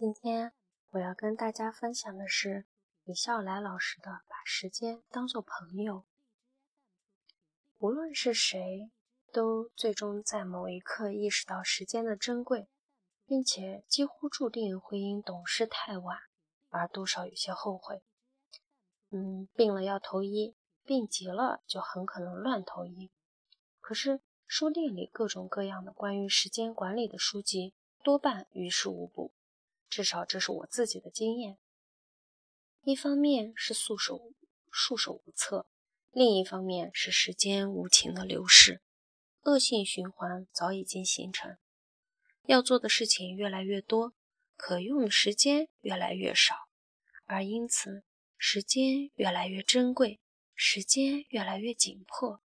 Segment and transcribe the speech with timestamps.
[0.00, 0.54] 今天
[0.92, 2.64] 我要跟大家分享的是
[3.04, 5.96] 李笑来老师的《把时间当作朋友》。
[7.76, 8.90] 无论是谁，
[9.30, 12.70] 都最终在某一刻意识到时间的珍贵，
[13.26, 16.16] 并且几乎注定会因懂事太晚
[16.70, 18.02] 而多少有些后悔。
[19.10, 23.10] 嗯，病了要投医，病急了就很可能乱投医。
[23.80, 29.34] 可是书店里各种各样的关于时间管理的书籍，多半于事无补。
[29.90, 31.58] 至少这是我自己的经验。
[32.82, 34.32] 一方面是束手
[34.70, 35.66] 束手无策，
[36.12, 38.80] 另一方面是时间无情的流逝，
[39.42, 41.58] 恶性循环早已经形成。
[42.44, 44.14] 要做的事情越来越多，
[44.56, 46.54] 可用的时间越来越少，
[47.26, 48.04] 而因此
[48.38, 50.20] 时间越来越珍贵，
[50.54, 52.40] 时间越来越紧迫。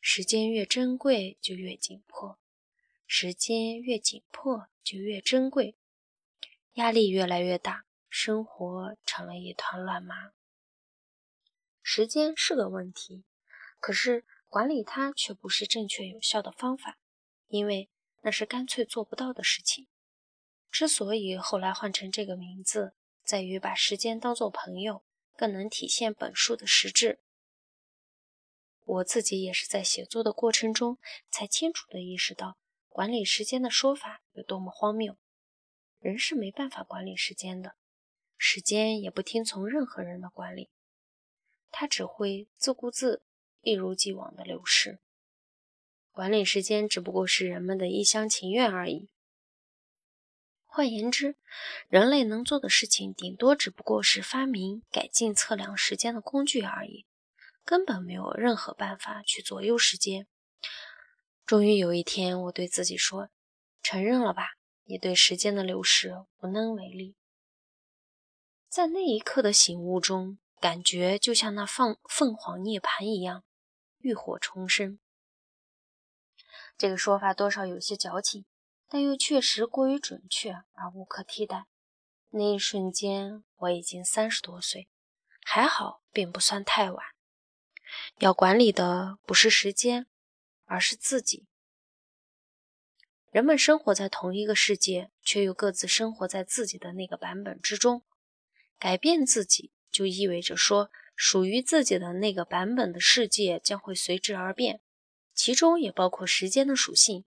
[0.00, 2.38] 时间越珍贵就越紧迫，
[3.06, 5.76] 时间越紧迫就越珍贵。
[6.74, 10.32] 压力越来越大，生活成了一团乱麻。
[11.82, 13.24] 时间是个问题，
[13.80, 16.98] 可是管理它却不是正确有效的方法，
[17.48, 19.88] 因为那是干脆做不到的事情。
[20.70, 25.02] 之所以后来换成这个名字，在于把时间当作朋友，
[25.36, 27.20] 更能体现本书的实质。
[28.84, 30.98] 我自己也是在写作的过程中，
[31.30, 35.16] 才清楚地意识到管理时间的说法有多么荒谬。
[36.00, 37.76] 人是没办法管理时间的，
[38.38, 40.70] 时间也不听从任何人的管理，
[41.70, 43.22] 它只会自顾自、
[43.60, 44.98] 一如既往的流逝。
[46.10, 49.10] 管理时间只不过是人们的一厢情愿而已。
[50.64, 51.36] 换言之，
[51.88, 57.06] 人类能做的事情，顶多只不过是发明、改进测量时间的工具而已，
[57.62, 60.26] 根本没有任何办法去左右时间。
[61.44, 63.28] 终于有一天，我对自己说
[63.82, 64.54] ：“承认了吧。”
[64.90, 67.14] 也对时间的流逝无能为力。
[68.68, 73.44] 在那一刻的醒悟中，感觉就像那凤凤凰涅槃一样，
[73.98, 74.98] 浴火重生。
[76.76, 78.44] 这个说法多少有些矫情，
[78.88, 81.66] 但又确实过于准确而无可替代。
[82.30, 84.88] 那一瞬间，我已经三十多岁，
[85.44, 87.06] 还好，并不算太晚。
[88.18, 90.08] 要管理的不是时间，
[90.64, 91.46] 而是自己。
[93.30, 98.02] 人们生活在同一个世界，却又各自生活在自己的那个版本之中。
[98.76, 104.80] 改变自己，就意味着说，属于自己的那个版本的世界将会随之而变，
[105.32, 107.24] 其中也包括时间的属性。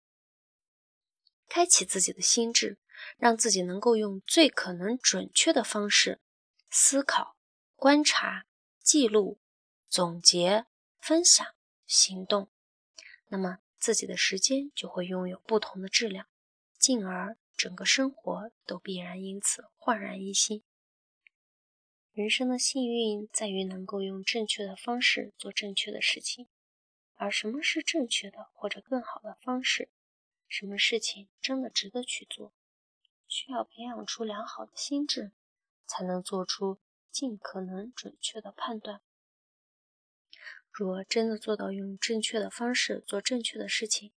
[1.48, 2.78] 开启自己的心智，
[3.18, 6.20] 让自己能够用最可能准确的方式
[6.70, 7.38] 思考、
[7.78, 8.46] 观察、
[8.82, 9.40] 记录、
[9.88, 10.66] 总结、
[11.00, 11.46] 分享、
[11.88, 12.50] 行动，
[13.30, 13.63] 那么。
[13.84, 16.26] 自己的时间就会拥有不同的质量，
[16.80, 20.64] 进而整个生活都必然因此焕然一新。
[22.14, 26.48] 人生的幸运在于能够用正确的方式做正确的事情，
[27.16, 29.90] 而什么是正确的或者更好的方式，
[30.48, 32.54] 什么事情真的值得去做，
[33.28, 35.34] 需要培养出良好的心智，
[35.86, 36.80] 才能做出
[37.12, 39.02] 尽可能准确的判断。
[40.76, 44.12] 若真的做到用正确的方式做正确的事情，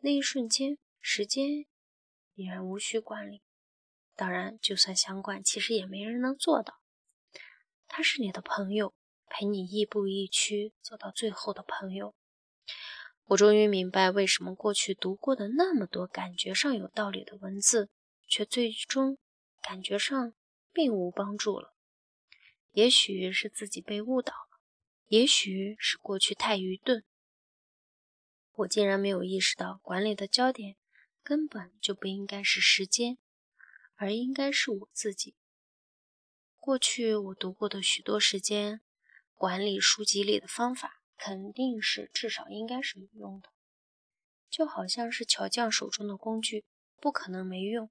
[0.00, 1.66] 那一瞬间，时间
[2.34, 3.42] 已然无需管理。
[4.16, 6.80] 当然，就算想管，其实也没人能做到。
[7.86, 8.92] 他是你的朋友，
[9.28, 12.16] 陪你亦步亦趋走到最后的朋友。
[13.26, 17.88] 我终于明白，为什么过去读过的那么多感觉上有道理的文字，
[18.26, 19.16] 却最终
[19.62, 20.34] 感觉上
[20.72, 21.72] 并无帮助了。
[22.72, 24.49] 也许是自己被误导。
[25.10, 27.02] 也许是过去太愚钝，
[28.52, 30.76] 我竟然没有意识到管理的焦点
[31.24, 33.18] 根本就不应该是时间，
[33.96, 35.34] 而应该是我自己。
[36.60, 38.82] 过去我读过的许多时间
[39.34, 43.48] 管理书籍里的方法，肯定是至少应该是有用的，
[44.48, 46.64] 就好像是巧匠手中的工具，
[47.00, 47.90] 不可能没用。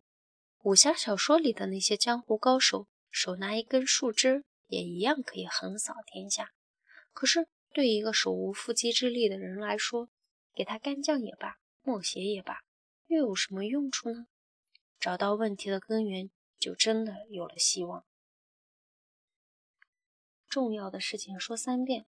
[0.62, 6.54] 武侠小说里的那些江湖高手，手拿一根树枝，也一样可以横扫天下。
[7.20, 10.10] 可是，对一个手无缚鸡之力的人来说，
[10.54, 12.62] 给他干将也罢，默写也罢，
[13.08, 14.28] 又有什么用处呢？
[15.02, 18.06] 找到问题的根源，就真的有了希望。
[20.48, 22.06] 重要的事情说三遍。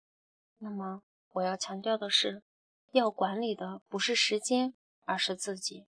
[0.60, 1.02] 那么，
[1.32, 2.44] 我要强调的是，
[2.92, 4.76] 要管理的不是时间，
[5.06, 5.88] 而是自己。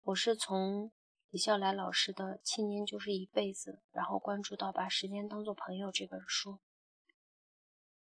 [0.00, 0.90] 我是从。
[1.30, 6.52] 李笑来老师的《青年就是一辈子》，然后关注到《把时间当作朋友》这本书，《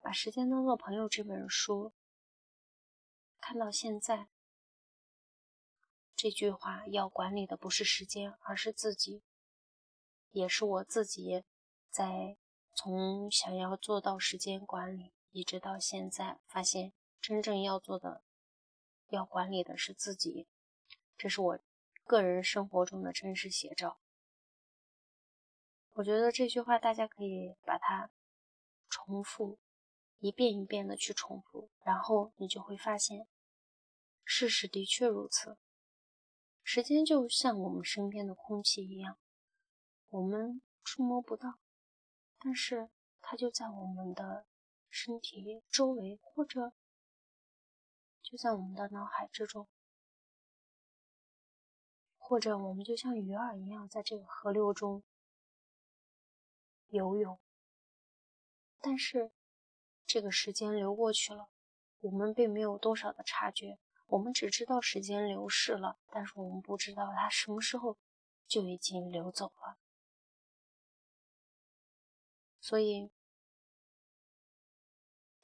[0.00, 1.92] 把时间当作朋友》这本书
[3.38, 4.28] 看到现在，
[6.16, 9.22] 这句话要管理的不是时间，而是自己，
[10.30, 11.44] 也是我自己
[11.90, 12.38] 在
[12.74, 18.24] 从想要做到时间管理，一直到现在，发现真正要做的、
[19.08, 20.48] 要管理的是自己。
[21.18, 21.58] 这是我
[22.04, 24.00] 个人生活中的真实写照。
[25.92, 28.10] 我觉得这句话大家可以把它
[28.88, 29.58] 重复
[30.18, 33.26] 一遍一遍的去重复，然后你就会发现，
[34.24, 35.58] 事实的确如此。
[36.62, 39.18] 时间就像我们身边的空气一样，
[40.08, 41.58] 我们触摸不到，
[42.38, 42.88] 但是
[43.20, 44.46] 它就在我们的
[44.88, 46.72] 身体周围，或者
[48.22, 49.68] 就在我们的脑海之中，
[52.32, 55.02] 或者我们就像鱼儿一样，在这个河流中
[56.88, 57.38] 游泳。
[58.80, 59.30] 但是
[60.06, 61.50] 这个时间流过去了，
[62.00, 63.78] 我们并没有多少的察觉。
[64.06, 67.98] 我们只知道时间流逝了，但是我们不知道它什么时候
[68.46, 69.76] 就已经流走了。
[72.62, 73.10] 所以，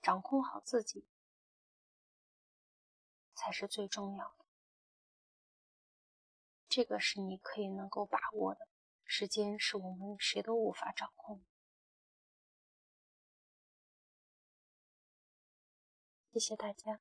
[0.00, 1.06] 掌控好自己
[3.35, 4.48] 才是最重要的。
[6.69, 8.69] 这个是你可以能够把握的。
[9.05, 11.43] 时间是我们谁都无法掌控。
[16.31, 17.00] 谢谢大家。